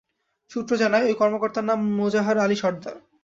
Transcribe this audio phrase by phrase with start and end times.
[0.51, 2.95] সূত্র জানায়, ওই কর্মকর্তার নাম মোজাহার আলী সরদার।